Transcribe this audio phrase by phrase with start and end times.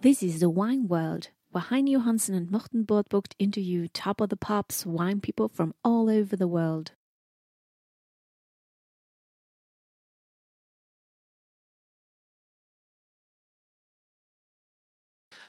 [0.00, 4.36] This is the Wine World, where Heine Johansen and Morten Bortbucht interview top of the
[4.36, 6.92] pops wine people from all over the world.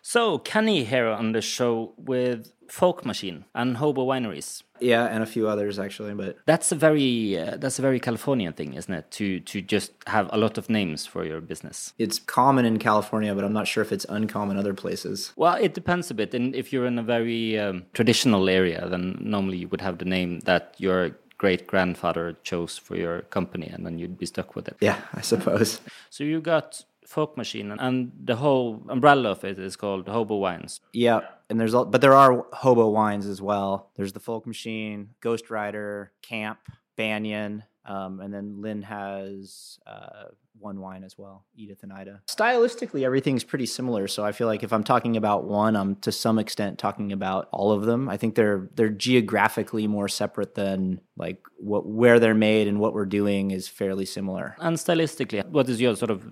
[0.09, 4.63] So, Kenny here on the show with Folk Machine and Hobo Wineries.
[4.79, 8.53] Yeah, and a few others actually, but That's a very uh, that's a very Californian
[8.53, 9.11] thing, isn't it?
[9.11, 11.93] To to just have a lot of names for your business.
[11.99, 15.31] it's common in California, but I'm not sure if it's uncommon other places.
[15.35, 16.33] Well, it depends a bit.
[16.33, 20.05] And if you're in a very um, traditional area, then normally you would have the
[20.05, 24.67] name that your great grandfather chose for your company, and then you'd be stuck with
[24.67, 24.75] it.
[24.81, 25.81] Yeah, I suppose.
[26.09, 30.79] So you got Folk Machine, and the whole umbrella of it is called Hobo Wines.
[30.93, 33.89] Yeah, and there's al- but there are hobo wines as well.
[33.95, 36.59] There's the Folk Machine, Ghostwriter, Camp,
[36.97, 40.25] Banyan, um, and then Lynn has uh,
[40.59, 42.21] one wine as well, Edith and Ida.
[42.27, 44.07] Stylistically, everything's pretty similar.
[44.07, 47.49] So I feel like if I'm talking about one, I'm to some extent talking about
[47.51, 48.07] all of them.
[48.07, 52.93] I think they're they're geographically more separate than like what where they're made and what
[52.93, 54.55] we're doing is fairly similar.
[54.59, 56.23] And stylistically, what is your sort of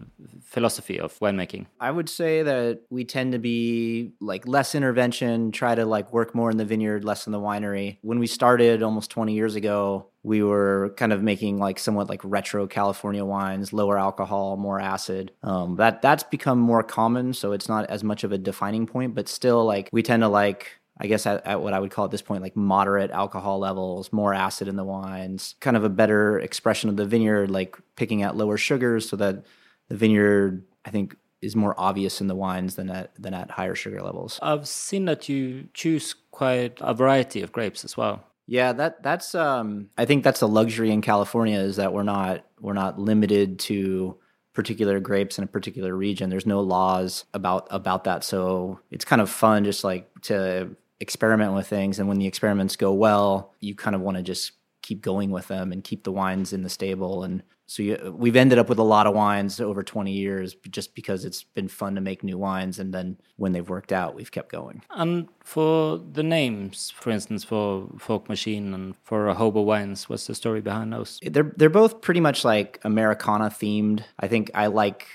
[0.44, 1.66] philosophy of winemaking?
[1.80, 6.36] I would say that we tend to be like less intervention, try to like work
[6.36, 7.98] more in the vineyard, less in the winery.
[8.02, 12.20] When we started almost 20 years ago, we were kind of making like somewhat like
[12.22, 15.32] retro California wines, lower alcohol, more acid.
[15.42, 19.16] Um, that that's become more common, so it's not as much of a defining point,
[19.16, 22.04] but still like we tend to like I guess at, at what I would call
[22.04, 25.90] at this point like moderate alcohol levels, more acid in the wines, kind of a
[25.90, 29.46] better expression of the vineyard, like picking out lower sugars so that
[29.88, 33.76] the vineyard I think is more obvious in the wines than at than at higher
[33.76, 34.40] sugar levels.
[34.42, 38.26] I've seen that you choose quite a variety of grapes as well.
[38.48, 42.46] Yeah, that that's um I think that's a luxury in California is that we're not
[42.60, 44.18] we're not limited to
[44.54, 46.30] particular grapes in a particular region.
[46.30, 48.24] There's no laws about about that.
[48.24, 52.78] So it's kind of fun just like to experiment with things and when the experiments
[52.78, 56.12] go well, you kind of want to just keep going with them and keep the
[56.12, 59.60] wines in the stable and so you, we've ended up with a lot of wines
[59.60, 63.52] over 20 years just because it's been fun to make new wines and then when
[63.52, 68.74] they've worked out we've kept going And for the names, for instance, for Folk Machine
[68.74, 71.20] and for Hobo Wines, what's the story behind those?
[71.24, 74.04] they're they're both pretty much like Americana themed.
[74.20, 75.08] I think I like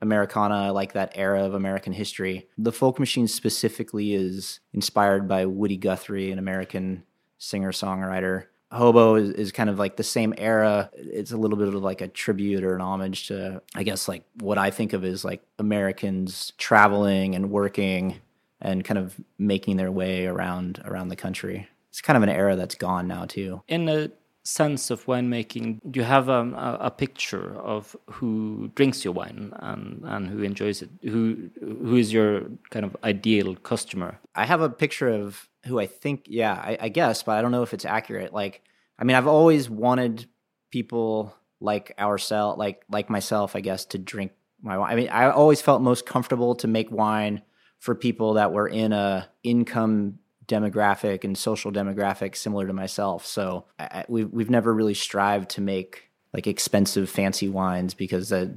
[0.00, 0.54] Americana.
[0.54, 2.48] I like that era of American history.
[2.58, 7.04] The Folk Machine specifically is inspired by Woody Guthrie, an American
[7.38, 8.44] singer songwriter.
[8.72, 10.90] Hobo is, is kind of like the same era.
[10.94, 14.24] It's a little bit of like a tribute or an homage to, I guess, like
[14.40, 18.20] what I think of as like Americans traveling and working
[18.60, 21.68] and kind of making their way around around the country.
[21.90, 23.62] It's kind of an era that's gone now too.
[23.68, 24.12] In the
[24.42, 29.52] sense of winemaking, do you have um, a, a picture of who drinks your wine
[29.58, 30.90] and, and who enjoys it?
[31.02, 34.18] Who who is your kind of ideal customer?
[34.34, 37.52] I have a picture of who I think, yeah, I, I guess, but I don't
[37.52, 38.32] know if it's accurate.
[38.32, 38.62] Like,
[38.98, 40.26] I mean, I've always wanted
[40.70, 44.32] people like ourselves, like like myself, I guess, to drink
[44.62, 44.92] my wine.
[44.92, 47.42] I mean, I always felt most comfortable to make wine
[47.78, 53.26] for people that were in a income demographic and social demographic similar to myself.
[53.26, 58.54] So I, we've we've never really strived to make like expensive, fancy wines because that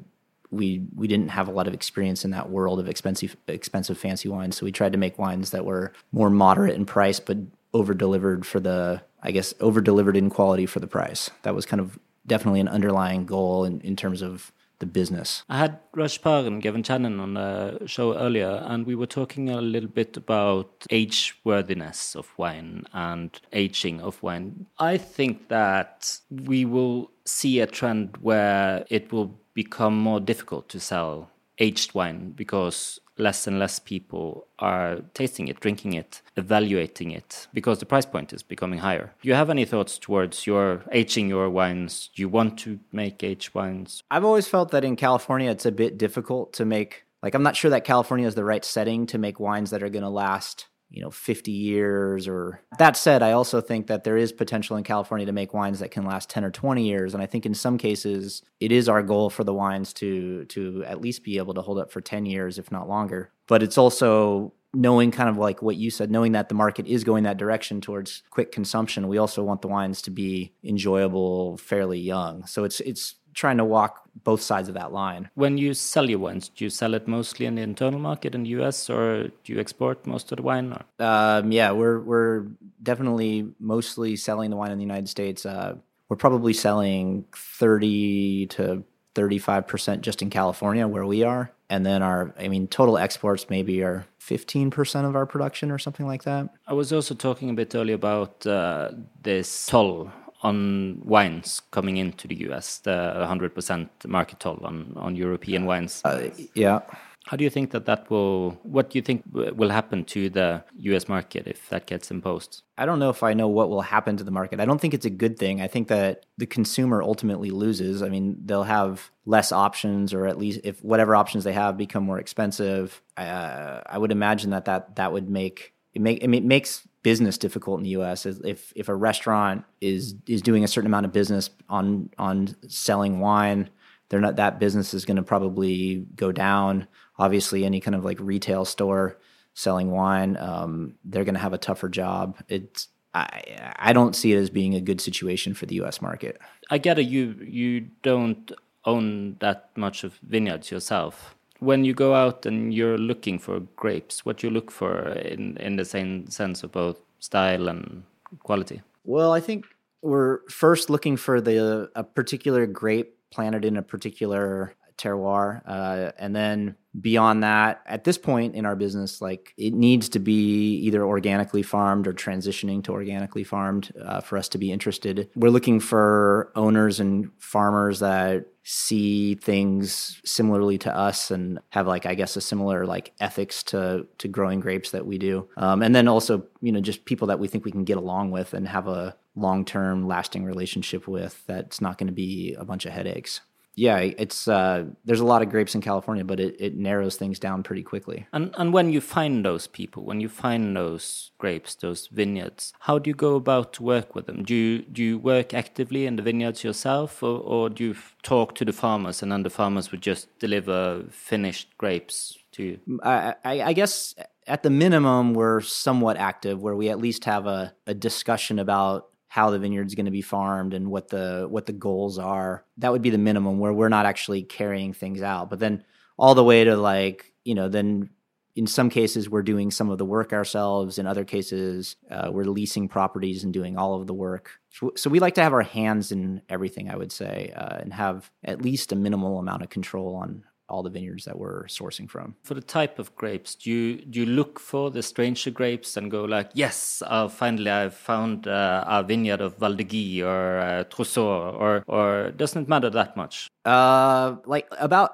[0.52, 4.30] we we didn't have a lot of experience in that world of expensive expensive fancy
[4.30, 4.58] wines.
[4.58, 7.38] So we tried to make wines that were more moderate in price, but
[7.74, 11.30] over delivered for the I guess over delivered in quality for the price.
[11.44, 15.44] That was kind of definitely an underlying goal in, in terms of the business.
[15.50, 19.50] I had Raj Parr and Gavin Chanin on a show earlier, and we were talking
[19.50, 24.66] a little bit about age worthiness of wine and aging of wine.
[24.80, 30.80] I think that we will see a trend where it will become more difficult to
[30.80, 37.48] sell aged wine because less and less people are tasting it, drinking it, evaluating it,
[37.54, 39.14] because the price point is becoming higher.
[39.22, 42.10] Do you have any thoughts towards your aging your wines?
[42.16, 44.02] Do you want to make aged wines?
[44.10, 47.58] I've always felt that in California it's a bit difficult to make like I'm not
[47.58, 50.68] sure that California is the right setting to make wines that are going to last,
[50.90, 54.84] you know, 50 years or That said, I also think that there is potential in
[54.84, 57.54] California to make wines that can last 10 or 20 years and I think in
[57.54, 61.54] some cases it is our goal for the wines to to at least be able
[61.54, 63.32] to hold up for 10 years if not longer.
[63.48, 67.04] But it's also knowing kind of like what you said, knowing that the market is
[67.04, 72.00] going that direction towards quick consumption, we also want the wines to be enjoyable fairly
[72.00, 72.46] young.
[72.46, 75.30] So it's it's trying to walk both sides of that line.
[75.36, 78.44] When you sell your wines, do you sell it mostly in the internal market in
[78.44, 80.78] the US or do you export most of the wine?
[81.00, 82.48] Um, yeah, we're we're
[82.84, 85.46] definitely mostly selling the wine in the United States.
[85.46, 85.76] Uh,
[86.10, 88.84] we're probably selling thirty to
[89.16, 92.98] thirty five percent just in California where we are, and then our I mean total
[92.98, 96.50] exports maybe are 15% of our production or something like that.
[96.68, 98.92] I was also talking a bit earlier about uh,
[99.24, 105.66] this toll on wines coming into the US, the 100% market toll on, on European
[105.66, 106.02] wines.
[106.06, 106.82] Uh, yeah.
[107.26, 110.64] How do you think that that will, what do you think will happen to the
[110.78, 112.64] US market if that gets imposed?
[112.78, 114.60] I don't know if I know what will happen to the market.
[114.60, 115.62] I don't think it's a good thing.
[115.62, 118.02] I think that the consumer ultimately loses.
[118.02, 122.04] I mean, they'll have less options, or at least if whatever options they have become
[122.04, 123.00] more expensive.
[123.16, 127.80] Uh, I would imagine that that, that would make it, make, it makes business difficult
[127.80, 128.26] in the U.S.
[128.26, 133.20] If if a restaurant is is doing a certain amount of business on on selling
[133.20, 133.70] wine,
[134.10, 136.88] they're not that business is going to probably go down.
[137.18, 139.18] Obviously, any kind of like retail store
[139.54, 142.38] selling wine, um, they're going to have a tougher job.
[142.48, 146.02] It's I I don't see it as being a good situation for the U.S.
[146.02, 146.40] market.
[146.70, 147.08] I get it.
[147.08, 148.52] You you don't
[148.86, 151.36] own that much of vineyards yourself.
[151.60, 155.76] When you go out and you're looking for grapes, what you look for in in
[155.76, 158.04] the same sense of both style and
[158.44, 158.82] quality?
[159.04, 159.66] Well, I think
[160.02, 165.62] we're first looking for the a particular grape planted in a particular terroir.
[165.66, 170.20] Uh, and then beyond that, at this point in our business, like it needs to
[170.20, 175.30] be either organically farmed or transitioning to organically farmed uh, for us to be interested.
[175.36, 182.06] We're looking for owners and farmers that see things similarly to us and have like
[182.06, 185.48] I guess a similar like ethics to to growing grapes that we do.
[185.58, 188.32] Um, and then also you know just people that we think we can get along
[188.32, 192.66] with and have a long term lasting relationship with that's not going to be a
[192.66, 193.42] bunch of headaches
[193.80, 197.40] yeah, it's uh, there's a lot of grapes in California, but it, it narrows things
[197.40, 198.28] down pretty quickly.
[198.34, 203.00] And and when you find those people, when you find those grapes, those vineyards, how
[203.00, 204.44] do you go about to work with them?
[204.44, 208.56] Do you do you work actively in the vineyards yourself, or, or do you talk
[208.56, 212.80] to the farmers and then the farmers would just deliver finished grapes to you?
[213.02, 214.14] I, I, I guess
[214.46, 219.08] at the minimum we're somewhat active, where we at least have a, a discussion about
[219.30, 222.66] how the vineyard's going to be farmed and what the what the goals are.
[222.80, 225.50] That would be the minimum where we're not actually carrying things out.
[225.50, 225.86] But then
[226.18, 228.10] all the way to like, you know, then
[228.56, 232.44] in some cases we're doing some of the work ourselves in other cases uh, we're
[232.44, 234.60] leasing properties and doing all of the work
[234.96, 238.30] so, we like to have our hands in everything i would say uh, and have
[238.44, 242.36] at least a minimal amount of control on all the vineyards that we're sourcing from.
[242.44, 246.10] For the type of grapes, do you do you look for the stranger grapes and
[246.12, 251.52] go like, yes, uh, finally I've found uh, a vineyard of Valdiguié or uh, Trousseau,
[251.52, 253.48] or or doesn't it matter that much?
[253.66, 255.12] Uh, like about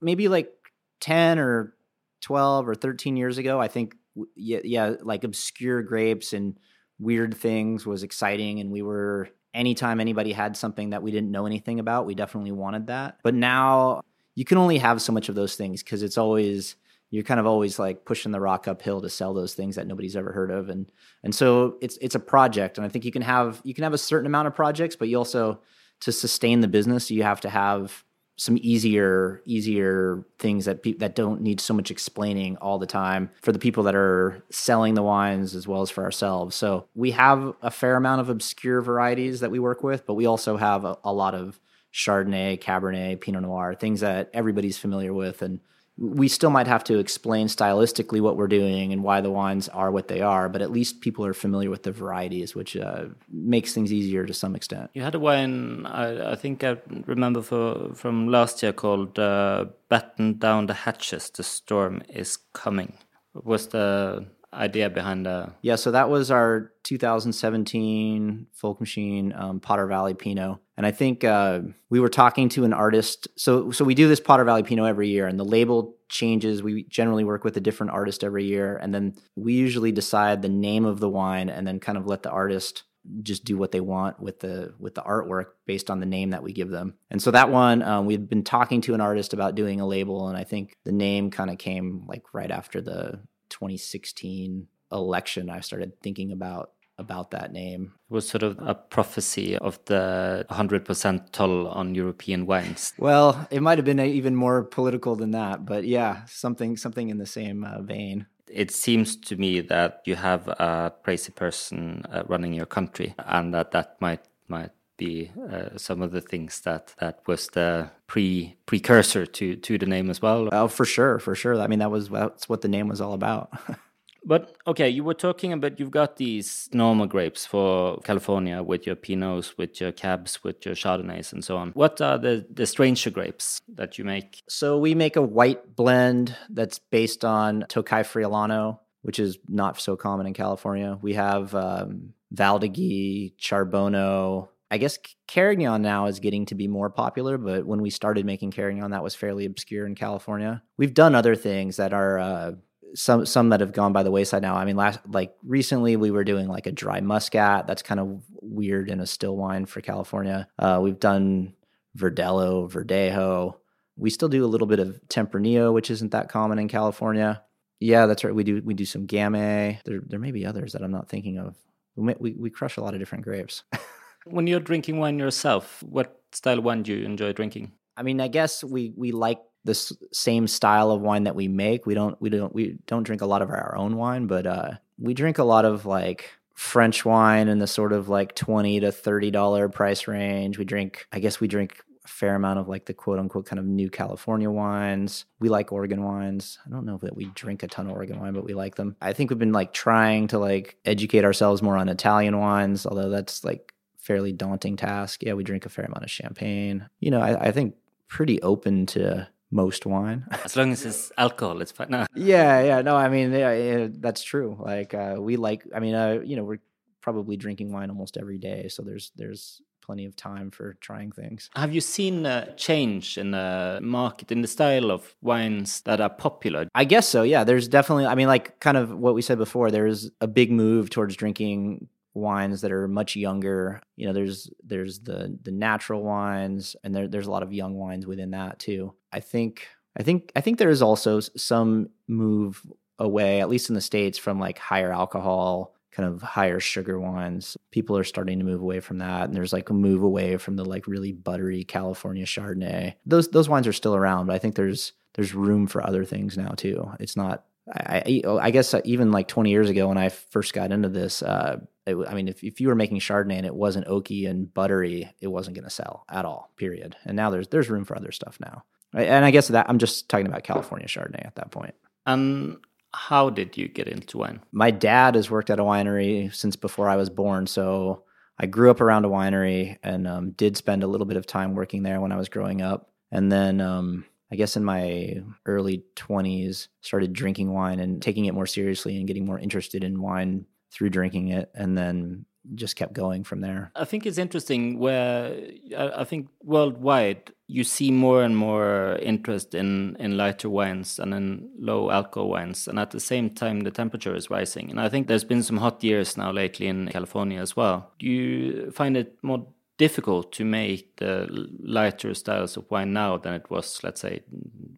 [0.00, 0.52] maybe like
[1.00, 1.74] ten or
[2.20, 3.94] twelve or thirteen years ago, I think
[4.36, 6.58] yeah, yeah, like obscure grapes and
[6.98, 11.46] weird things was exciting, and we were anytime anybody had something that we didn't know
[11.46, 13.18] anything about, we definitely wanted that.
[13.22, 14.02] But now
[14.38, 16.76] you can only have so much of those things because it's always
[17.10, 20.14] you're kind of always like pushing the rock uphill to sell those things that nobody's
[20.14, 20.68] ever heard of.
[20.68, 20.86] And
[21.24, 23.94] and so it's it's a project and i think you can have you can have
[23.94, 25.60] a certain amount of projects but you also
[26.00, 28.04] to sustain the business you have to have
[28.36, 33.30] some easier easier things that pe- that don't need so much explaining all the time
[33.42, 36.54] for the people that are selling the wines as well as for ourselves.
[36.54, 40.26] So we have a fair amount of obscure varieties that we work with but we
[40.26, 41.58] also have a, a lot of
[41.92, 45.42] Chardonnay, Cabernet, Pinot Noir, things that everybody's familiar with.
[45.42, 45.60] And
[45.96, 49.90] we still might have to explain stylistically what we're doing and why the wines are
[49.90, 53.74] what they are, but at least people are familiar with the varieties, which uh, makes
[53.74, 54.90] things easier to some extent.
[54.94, 56.76] You had a wine, I, I think I
[57.06, 62.92] remember for, from last year called uh, Batten Down the Hatches, The Storm is Coming.
[63.34, 69.86] Was the idea behind the yeah so that was our 2017 folk machine um, potter
[69.86, 70.58] valley pinot.
[70.76, 73.28] And i think uh, we were talking to an artist.
[73.36, 76.62] So so we do this potter valley pinot every year and the label changes.
[76.62, 80.48] We generally work with a different artist every year and then we usually decide the
[80.48, 82.84] name of the wine and then kind of let the artist
[83.22, 86.42] just do what they want with the with the artwork based on the name that
[86.42, 86.94] we give them.
[87.10, 90.28] And so that one, um, we've been talking to an artist about doing a label,
[90.28, 93.20] and I think the name kind of came like right after the
[93.58, 97.92] 2016 election, I started thinking about about that name.
[98.10, 102.92] It was sort of a prophecy of the 100% toll on European wines.
[102.98, 107.18] Well, it might have been even more political than that, but yeah, something something in
[107.18, 108.26] the same uh, vein.
[108.48, 113.54] It seems to me that you have a crazy person uh, running your country, and
[113.54, 118.56] that that might might be uh, some of the things that that was the pre
[118.66, 120.48] precursor to to the name as well.
[120.52, 121.58] Oh, for sure, for sure.
[121.58, 123.50] I mean, that was that's what the name was all about.
[124.24, 128.96] But okay, you were talking about you've got these normal grapes for California with your
[128.96, 131.70] Pinots, with your Cabs, with your Chardonnays, and so on.
[131.70, 134.42] What are the the stranger grapes that you make?
[134.46, 139.96] So we make a white blend that's based on Tokai Friulano, which is not so
[139.96, 140.98] common in California.
[141.00, 144.48] We have um, Valdiguié, Charbono.
[144.70, 148.50] I guess Carignan now is getting to be more popular, but when we started making
[148.50, 150.62] Carignan, that was fairly obscure in California.
[150.76, 152.52] We've done other things that are uh,
[152.94, 154.56] some some that have gone by the wayside now.
[154.56, 157.66] I mean, last like recently we were doing like a dry muscat.
[157.66, 160.48] That's kind of weird in a still wine for California.
[160.58, 161.54] Uh, we've done
[161.96, 163.54] Verdelho, Verdejo.
[163.96, 167.42] We still do a little bit of Tempranillo, which isn't that common in California.
[167.80, 168.34] Yeah, that's right.
[168.34, 169.82] We do we do some Gamay.
[169.84, 171.56] There there may be others that I'm not thinking of.
[171.96, 173.62] We we, we crush a lot of different grapes.
[174.30, 177.72] when you're drinking wine yourself, what style of wine do you enjoy drinking?
[177.96, 179.74] I mean, I guess we we like the
[180.12, 181.84] same style of wine that we make.
[181.84, 184.70] We don't we don't we don't drink a lot of our own wine, but uh,
[184.98, 188.92] we drink a lot of like French wine in the sort of like twenty to
[188.92, 190.58] thirty dollar price range.
[190.58, 193.58] We drink, I guess, we drink a fair amount of like the quote unquote kind
[193.58, 195.24] of new California wines.
[195.40, 196.58] We like Oregon wines.
[196.66, 198.96] I don't know that we drink a ton of Oregon wine, but we like them.
[199.02, 203.10] I think we've been like trying to like educate ourselves more on Italian wines, although
[203.10, 203.74] that's like
[204.08, 205.22] fairly daunting task.
[205.22, 206.88] Yeah, we drink a fair amount of champagne.
[206.98, 207.74] You know, I, I think
[208.08, 210.24] pretty open to most wine.
[210.44, 211.88] as long as it's alcohol, it's fine.
[211.94, 212.06] No.
[212.14, 212.80] Yeah, yeah.
[212.80, 214.56] No, I mean, yeah, yeah that's true.
[214.58, 216.62] Like, uh, we like, I mean, uh, you know, we're
[217.02, 218.68] probably drinking wine almost every day.
[218.68, 221.48] So there's, there's, plenty of time for trying things.
[221.56, 226.10] Have you seen a change in the market, in the style of wines that are
[226.10, 226.68] popular?
[226.74, 227.42] I guess so, yeah.
[227.42, 230.90] There's definitely, I mean, like kind of what we said before, there's a big move
[230.90, 231.88] towards drinking
[232.18, 233.80] wines that are much younger.
[233.96, 237.74] You know, there's there's the the natural wines, and there, there's a lot of young
[237.74, 238.94] wines within that too.
[239.12, 242.64] I think I think I think there is also some move
[242.98, 247.56] away, at least in the states, from like higher alcohol, kind of higher sugar wines.
[247.70, 250.56] People are starting to move away from that, and there's like a move away from
[250.56, 252.94] the like really buttery California Chardonnay.
[253.06, 256.36] Those those wines are still around, but I think there's there's room for other things
[256.36, 256.90] now too.
[257.00, 257.44] It's not.
[257.70, 261.58] I, I, guess even like 20 years ago when I first got into this, uh,
[261.88, 265.12] it, I mean, if, if you were making Chardonnay and it wasn't oaky and buttery,
[265.20, 266.50] it wasn't going to sell at all.
[266.56, 266.96] Period.
[267.04, 268.64] And now there's there's room for other stuff now.
[268.94, 271.74] And I guess that I'm just talking about California Chardonnay at that point.
[272.06, 272.60] Um,
[272.94, 274.40] how did you get into wine?
[274.50, 278.04] My dad has worked at a winery since before I was born, so
[278.38, 281.54] I grew up around a winery and um, did spend a little bit of time
[281.54, 282.90] working there when I was growing up.
[283.10, 285.16] And then um, I guess in my
[285.46, 290.00] early 20s, started drinking wine and taking it more seriously and getting more interested in
[290.00, 293.70] wine through drinking it and then just kept going from there.
[293.74, 295.36] I think it's interesting where
[295.76, 301.48] I think worldwide you see more and more interest in, in lighter wines and in
[301.58, 302.68] low alcohol wines.
[302.68, 304.70] And at the same time, the temperature is rising.
[304.70, 307.92] And I think there's been some hot years now lately in California as well.
[307.98, 309.46] Do you find it more
[309.78, 311.26] difficult to make the
[311.62, 314.22] lighter styles of wine now than it was, let's say,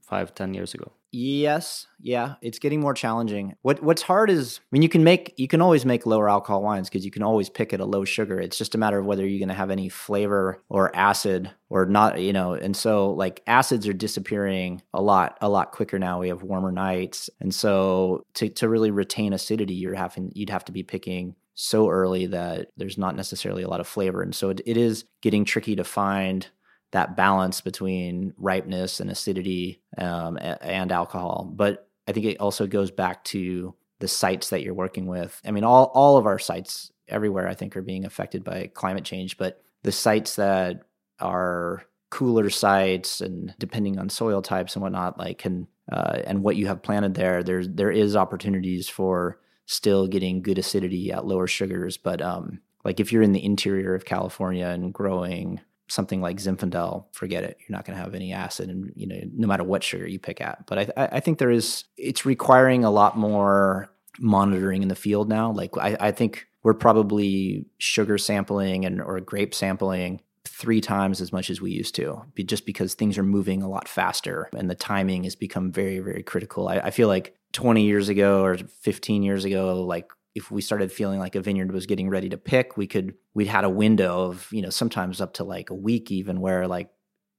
[0.02, 0.92] five, ten years ago?
[1.12, 3.56] Yes, yeah, it's getting more challenging.
[3.62, 6.62] What what's hard is, I mean, you can make you can always make lower alcohol
[6.62, 8.40] wines because you can always pick at a low sugar.
[8.40, 11.86] It's just a matter of whether you're going to have any flavor or acid or
[11.86, 12.52] not, you know.
[12.52, 16.20] And so, like acids are disappearing a lot, a lot quicker now.
[16.20, 20.64] We have warmer nights, and so to to really retain acidity, you're having you'd have
[20.66, 24.50] to be picking so early that there's not necessarily a lot of flavor, and so
[24.50, 26.46] it, it is getting tricky to find
[26.92, 31.48] that balance between ripeness and acidity um, and alcohol.
[31.54, 35.40] But I think it also goes back to the sites that you're working with.
[35.44, 39.04] I mean, all all of our sites everywhere I think are being affected by climate
[39.04, 40.82] change, but the sites that
[41.20, 46.56] are cooler sites and depending on soil types and whatnot, like can uh, and what
[46.56, 49.38] you have planted there, there's there is opportunities for
[49.70, 51.96] still getting good acidity at lower sugars.
[51.96, 57.04] But um, like if you're in the interior of California and growing something like Zinfandel,
[57.12, 57.56] forget it.
[57.60, 60.18] You're not going to have any acid, and you know, no matter what sugar you
[60.18, 60.66] pick at.
[60.66, 61.84] But I, I think there is.
[61.96, 65.52] It's requiring a lot more monitoring in the field now.
[65.52, 71.32] Like I, I think we're probably sugar sampling and or grape sampling three times as
[71.32, 74.74] much as we used to, just because things are moving a lot faster and the
[74.74, 76.68] timing has become very, very critical.
[76.68, 80.92] I, I feel like 20 years ago or 15 years ago, like if we started
[80.92, 84.22] feeling like a vineyard was getting ready to pick, we could we'd had a window
[84.22, 86.90] of, you know, sometimes up to like a week even where like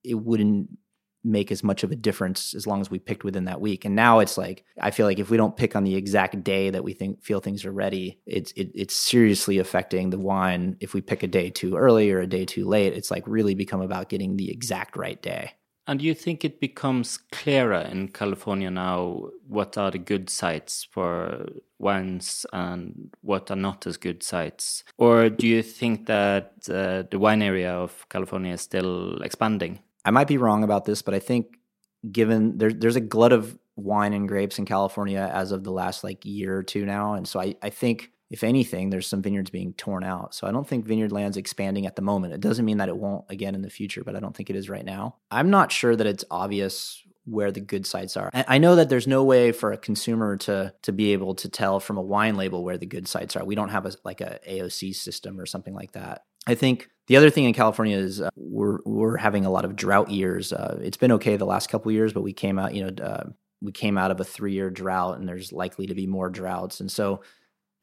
[0.03, 0.70] it wouldn't
[1.24, 3.86] make as much of a difference as long as we picked within that week.
[3.86, 6.70] And now it's like I feel like if we don't pick on the exact day
[6.72, 10.77] that we think feel things are ready, it's it, it's seriously affecting the wine.
[10.80, 13.56] If we pick a day too early or a day too late, it's like really
[13.56, 15.53] become about getting the exact right day.
[15.88, 20.88] And do you think it becomes clearer in California now what are the good sites
[20.90, 21.48] for
[21.80, 24.84] wines and what are not as good sites?
[24.98, 29.80] Or do you think that uh, the wine area of California is still expanding?
[30.06, 31.58] I might be wrong about this, but I think
[32.12, 36.04] given there, there's a glut of wine and grapes in California as of the last
[36.04, 37.14] like year or two now.
[37.14, 40.34] And so I, I think if anything, there's some vineyards being torn out.
[40.34, 42.34] So I don't think vineyard land's expanding at the moment.
[42.34, 44.56] It doesn't mean that it won't again in the future, but I don't think it
[44.56, 45.18] is right now.
[45.30, 48.32] I'm not sure that it's obvious where the good sites are.
[48.34, 51.82] I know that there's no way for a consumer to to be able to tell
[51.82, 53.44] from a wine label where the good sites are.
[53.44, 56.24] We don't have a like a AOC system or something like that.
[56.48, 59.76] I think the other thing in California is uh, we're we're having a lot of
[59.76, 60.54] drought years.
[60.54, 63.26] Uh, it's been okay the last couple years, but we came out, you know, uh,
[63.62, 66.80] we came out of a three year drought, and there's likely to be more droughts,
[66.80, 67.22] and so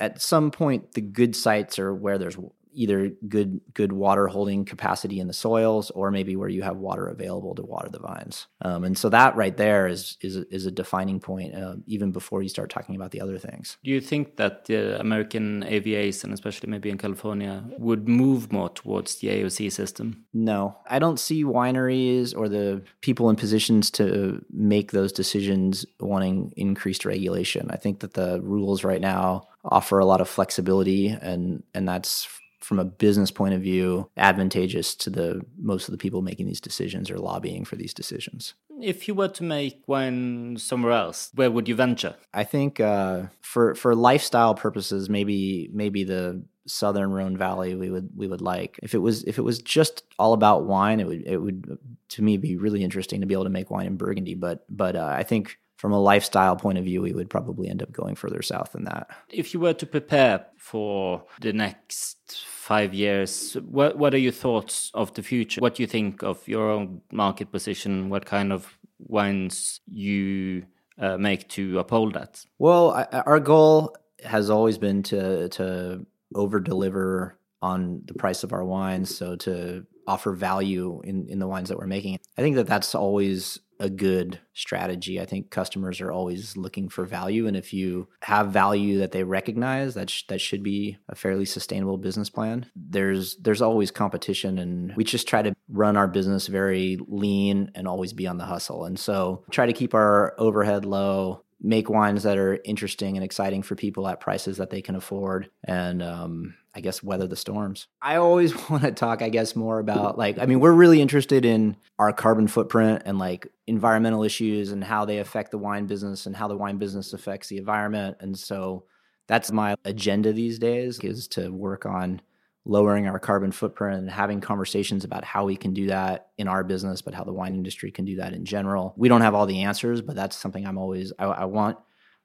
[0.01, 2.39] at some point the good sites are where there's
[2.79, 7.09] either good good water holding capacity in the soils or maybe where you have water
[7.09, 8.47] available to water the vines.
[8.63, 12.41] Um, and so that right there is is is a defining point uh, even before
[12.43, 13.77] you start talking about the other things.
[13.83, 18.71] Do you think that the american avas and especially maybe in california would move more
[18.71, 20.25] towards the aoc system?
[20.33, 20.77] No.
[20.89, 27.05] I don't see wineries or the people in positions to make those decisions wanting increased
[27.05, 27.69] regulation.
[27.71, 32.29] I think that the rules right now offer a lot of flexibility and and that's
[32.61, 36.61] from a business point of view advantageous to the most of the people making these
[36.61, 38.55] decisions or lobbying for these decisions.
[38.81, 42.15] If you were to make wine somewhere else, where would you venture?
[42.33, 48.11] I think uh, for for lifestyle purposes, maybe maybe the southern Rhone Valley we would
[48.15, 48.79] we would like.
[48.83, 51.79] If it was if it was just all about wine, it would it would
[52.11, 54.35] to me be really interesting to be able to make wine in Burgundy.
[54.35, 57.83] But but uh, I think from a lifestyle point of view, we would probably end
[57.83, 59.09] up going further south than that.
[59.31, 64.91] If you were to prepare for the next five years, what what are your thoughts
[64.93, 65.61] of the future?
[65.61, 68.11] What do you think of your own market position?
[68.11, 70.67] What kind of wines you
[70.99, 72.45] uh, make to uphold that?
[72.59, 76.05] Well, I, our goal has always been to to
[76.35, 81.47] over deliver on the price of our wines, so to offer value in in the
[81.47, 82.19] wines that we're making.
[82.37, 85.21] I think that that's always a good strategy.
[85.21, 89.23] I think customers are always looking for value, and if you have value that they
[89.23, 92.67] recognize, that sh- that should be a fairly sustainable business plan.
[92.75, 97.87] There's there's always competition, and we just try to run our business very lean and
[97.87, 98.85] always be on the hustle.
[98.85, 103.63] And so try to keep our overhead low, make wines that are interesting and exciting
[103.63, 107.89] for people at prices that they can afford, and um, I guess weather the storms.
[108.01, 111.45] I always want to talk, I guess, more about like, I mean, we're really interested
[111.45, 116.27] in our carbon footprint and like environmental issues and how they affect the wine business
[116.27, 118.19] and how the wine business affects the environment.
[118.21, 118.85] And so
[119.27, 122.23] that's my agenda these days is to work on
[122.65, 126.63] lowering our carbon footprint and having conversations about how we can do that in our
[126.63, 128.95] business, but how the wine industry can do that in general.
[128.97, 131.79] We don't have all the answers, but that's something I'm always, I, I want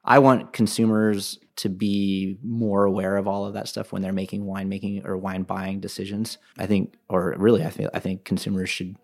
[0.05, 4.45] I want consumers to be more aware of all of that stuff when they're making
[4.45, 6.37] wine making or wine buying decisions.
[6.57, 8.95] I think, or really, I think I think consumers should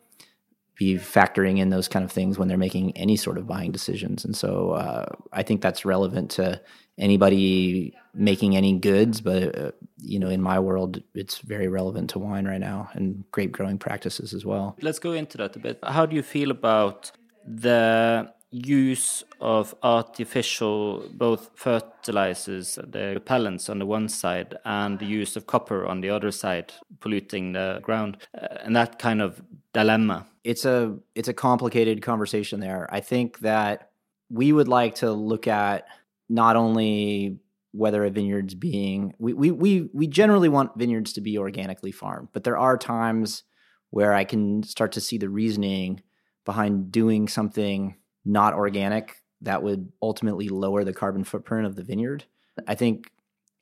[0.80, 4.24] be factoring in those kind of things when they're making any sort of buying decisions.
[4.24, 6.62] And so uh, I think that's relevant to
[6.98, 9.20] anybody making any goods.
[9.20, 13.26] But uh, you know, in my world, it's very relevant to wine right now and
[13.32, 14.78] grape growing practices as well.
[14.82, 15.80] Let's go into that a bit.
[15.84, 17.12] How do you feel about
[17.46, 25.36] the use of artificial both fertilizers, the repellents on the one side, and the use
[25.36, 29.42] of copper on the other side, polluting the ground, uh, and that kind of
[29.74, 30.26] dilemma.
[30.44, 32.88] It's a it's a complicated conversation there.
[32.92, 33.92] I think that
[34.30, 35.86] we would like to look at
[36.28, 37.40] not only
[37.72, 42.30] whether a vineyard's being we, we we we generally want vineyards to be organically farmed,
[42.34, 43.44] but there are times
[43.92, 46.02] where I can start to see the reasoning
[46.46, 52.26] behind doing something not organic that would ultimately lower the carbon footprint of the vineyard.
[52.68, 53.10] I think,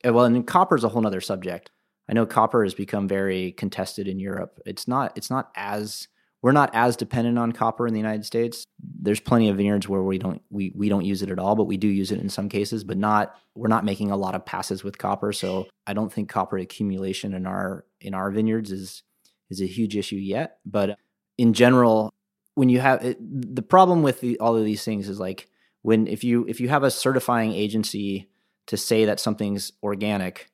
[0.04, 1.70] eh, well, and copper is a whole other subject.
[2.08, 4.60] I know copper has become very contested in Europe.
[4.64, 5.12] It's not.
[5.16, 6.08] It's not as
[6.40, 8.64] we're not as dependent on copper in the United States.
[8.80, 11.64] There's plenty of vineyards where we don't we we don't use it at all, but
[11.64, 12.84] we do use it in some cases.
[12.84, 15.32] But not we're not making a lot of passes with copper.
[15.32, 19.02] So I don't think copper accumulation in our in our vineyards is
[19.50, 20.58] is a huge issue yet.
[20.64, 20.98] But
[21.36, 22.12] in general,
[22.58, 25.48] when you have it, the problem with the, all of these things is like
[25.82, 28.28] when if you if you have a certifying agency
[28.66, 30.50] to say that something's organic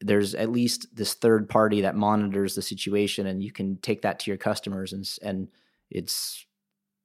[0.00, 4.18] there's at least this third party that monitors the situation and you can take that
[4.18, 5.46] to your customers and and
[5.88, 6.44] it's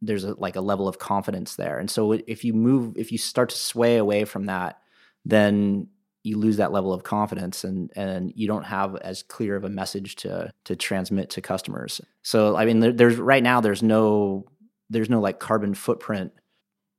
[0.02, 1.78] there's a, like a level of confidence there.
[1.78, 4.80] And so if you move if you start to sway away from that
[5.24, 5.88] then
[6.26, 9.70] you lose that level of confidence and and you don't have as clear of a
[9.70, 12.02] message to to transmit to customers.
[12.24, 14.46] So I mean there, there's right now there's no
[14.90, 16.34] there's no like carbon footprint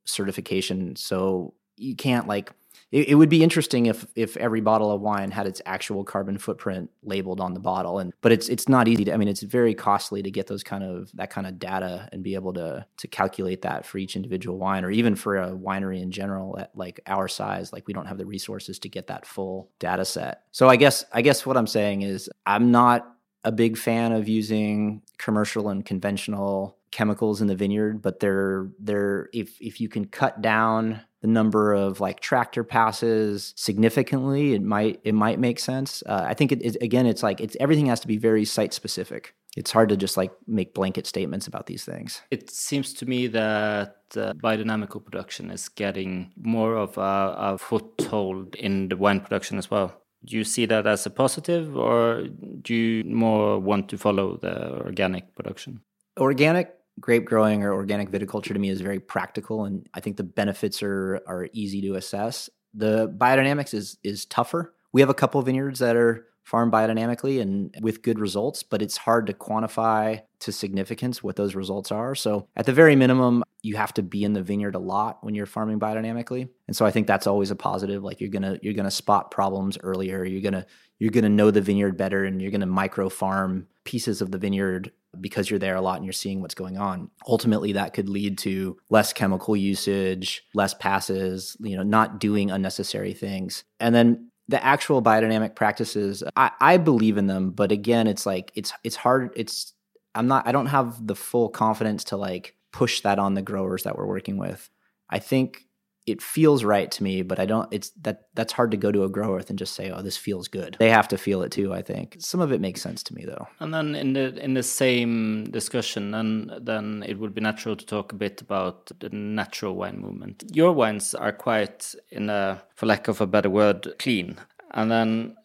[0.04, 0.94] certification.
[0.94, 2.52] So you can't like
[2.92, 6.38] it, it, would be interesting if if every bottle of wine had its actual carbon
[6.38, 9.42] footprint labeled on the bottle and but it's it's not easy to, i mean it's
[9.42, 12.84] very costly to get those kind of that kind of data and be able to
[12.96, 16.70] to calculate that for each individual wine or even for a winery in general at
[16.74, 20.42] like our size like we don't have the resources to get that full data set.
[20.52, 23.12] So i guess i guess what i'm saying is i'm not
[23.44, 29.28] a big fan of using commercial and conventional chemicals in the vineyard, but they're they're
[29.32, 35.00] if if you can cut down the number of like tractor passes significantly, it might
[35.02, 36.02] it might make sense.
[36.06, 38.72] Uh, I think it, it, again, it's like it's everything has to be very site
[38.72, 39.34] specific.
[39.56, 42.20] It's hard to just like make blanket statements about these things.
[42.30, 48.54] It seems to me that uh, biodynamical production is getting more of a, a foothold
[48.54, 52.26] in the wine production as well do you see that as a positive or
[52.62, 55.80] do you more want to follow the organic production
[56.18, 60.24] organic grape growing or organic viticulture to me is very practical and I think the
[60.24, 62.48] benefits are are easy to assess.
[62.74, 64.74] The biodynamics is is tougher.
[64.92, 68.80] We have a couple of vineyards that are farmed biodynamically and with good results, but
[68.80, 72.14] it's hard to quantify to significance what those results are.
[72.14, 75.34] So at the very minimum, you have to be in the vineyard a lot when
[75.34, 76.48] you're farming biodynamically.
[76.68, 78.04] And so I think that's always a positive.
[78.04, 80.24] Like you're gonna you're gonna spot problems earlier.
[80.24, 80.66] You're gonna
[81.00, 84.92] you're gonna know the vineyard better and you're gonna micro farm pieces of the vineyard
[85.20, 87.10] because you're there a lot and you're seeing what's going on.
[87.26, 93.12] Ultimately, that could lead to less chemical usage, less passes, you know, not doing unnecessary
[93.12, 93.64] things.
[93.80, 98.52] And then the actual biodynamic practices, I, I believe in them, but again, it's like
[98.54, 99.30] it's it's hard.
[99.36, 99.72] It's
[100.14, 103.82] I'm not I don't have the full confidence to like push that on the growers
[103.82, 104.68] that we're working with.
[105.10, 105.65] I think
[106.06, 107.68] it feels right to me, but I don't.
[107.72, 110.48] It's that that's hard to go to a grower and just say, "Oh, this feels
[110.48, 111.74] good." They have to feel it too.
[111.74, 113.48] I think some of it makes sense to me though.
[113.58, 117.84] And then in the in the same discussion, and then it would be natural to
[117.84, 120.44] talk a bit about the natural wine movement.
[120.52, 124.36] Your wines are quite, in a, for lack of a better word, clean.
[124.76, 125.36] And then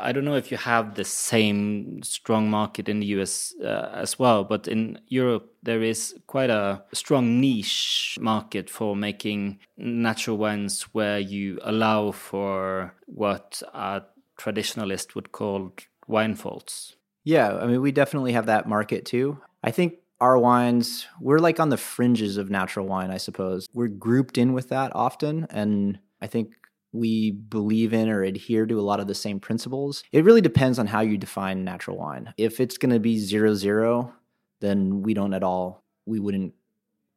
[0.00, 4.16] I don't know if you have the same strong market in the US uh, as
[4.16, 10.82] well, but in Europe there is quite a strong niche market for making natural wines
[10.92, 14.02] where you allow for what a
[14.38, 15.72] traditionalist would call
[16.06, 16.94] wine faults.
[17.24, 19.40] Yeah, I mean we definitely have that market too.
[19.64, 23.66] I think our wines, we're like on the fringes of natural wine, I suppose.
[23.74, 26.52] We're grouped in with that often and I think
[26.92, 30.02] we believe in or adhere to a lot of the same principles.
[30.12, 32.34] It really depends on how you define natural wine.
[32.36, 34.12] If it's going to be zero zero,
[34.60, 36.54] then we don't at all, we wouldn't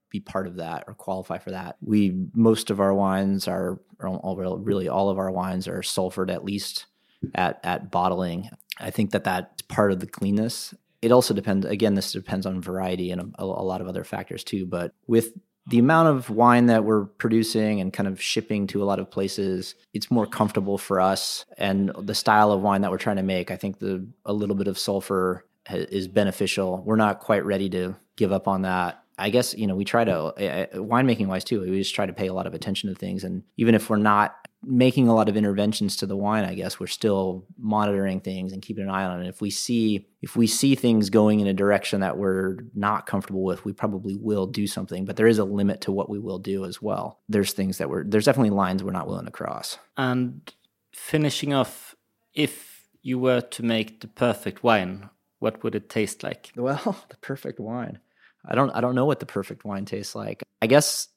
[0.10, 1.78] be part of that or qualify for that.
[1.82, 6.46] We, most of our wines are, or really all of our wines are sulfured at
[6.46, 6.86] least
[7.34, 8.50] at, at bottling.
[8.80, 10.76] I think that that's part of the cleanness.
[11.02, 14.44] It also depends, again, this depends on variety and a, a lot of other factors
[14.44, 14.68] too.
[14.68, 15.34] But with
[15.68, 19.10] the amount of wine that we're producing and kind of shipping to a lot of
[19.10, 21.46] places, it's more comfortable for us.
[21.58, 24.56] And the style of wine that we're trying to make, I think the a little
[24.56, 26.84] bit of sulfur is beneficial.
[26.86, 29.04] We're not quite ready to give up on that.
[29.18, 31.62] I guess you know we try to uh, winemaking wise too.
[31.62, 33.98] We just try to pay a lot of attention to things, and even if we're
[33.98, 38.54] not making a lot of interventions to the wine i guess we're still monitoring things
[38.54, 39.28] and keeping an eye on it.
[39.28, 43.44] If we see if we see things going in a direction that we're not comfortable
[43.44, 46.40] with we probably will do something but there is a limit to what we will
[46.40, 47.20] do as well.
[47.30, 49.78] There's things that we're there's definitely lines we're not willing to cross.
[49.98, 50.52] And
[50.94, 51.96] finishing off
[52.34, 56.52] if you were to make the perfect wine what would it taste like?
[56.56, 58.00] Well the perfect wine.
[58.46, 60.44] I don't i don't know what the perfect wine tastes like.
[60.62, 61.08] I guess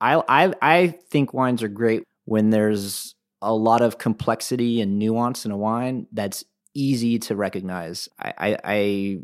[0.00, 5.46] I, I I think wines are great when there's a lot of complexity and nuance
[5.46, 8.08] in a wine that's easy to recognize.
[8.18, 9.18] I I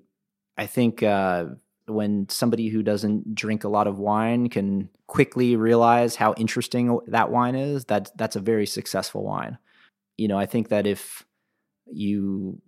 [0.57, 1.47] I, think uh,
[1.87, 7.31] when somebody who doesn't drink a lot of wine can quickly realize how interesting that
[7.31, 9.59] wine is, that that's a very successful wine.
[10.17, 11.27] You know, I think that if
[11.87, 12.62] you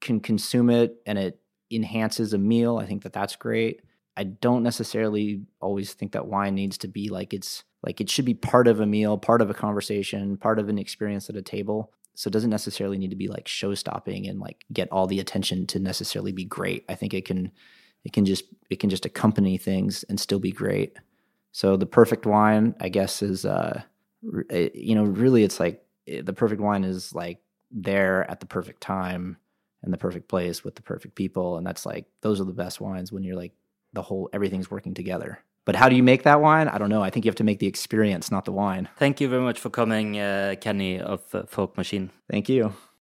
[0.00, 1.38] can consume it and it
[1.70, 3.82] enhances a meal, I think that that's great.
[4.18, 8.24] I don't necessarily always think that wine needs to be like it's like it should
[8.24, 11.42] be part of a meal, part of a conversation, part of an experience at a
[11.42, 11.92] table.
[12.16, 15.20] So it doesn't necessarily need to be like show stopping and like get all the
[15.20, 16.84] attention to necessarily be great.
[16.88, 17.52] I think it can
[18.04, 20.96] it can just it can just accompany things and still be great.
[21.52, 23.82] So the perfect wine, I guess, is uh
[24.50, 27.38] eh, you know really it's like eh, the perfect wine is like
[27.70, 29.36] there at the perfect time
[29.84, 32.80] and the perfect place with the perfect people and that's like those are the best
[32.80, 33.52] wines when you're like
[33.92, 35.40] the whole everything's working together.
[35.64, 36.66] But how do you make that wine?
[36.68, 37.02] I don't know.
[37.02, 38.88] I think you have to make the experience, not the wine.
[38.96, 42.10] Thank you very much for coming, uh, Kenny of uh, Folk Machine.
[42.30, 42.72] Thank you.